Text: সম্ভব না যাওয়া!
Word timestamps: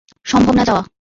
সম্ভব 0.25 0.53
না 0.55 0.63
যাওয়া! 0.65 0.83